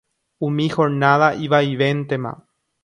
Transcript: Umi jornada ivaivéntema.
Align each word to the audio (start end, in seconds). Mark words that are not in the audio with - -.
Umi 0.47 0.65
jornada 0.77 1.29
ivaivéntema. 1.47 2.33